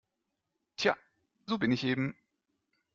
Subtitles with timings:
[0.75, 0.97] Tja,
[1.45, 2.15] so bin ich eben.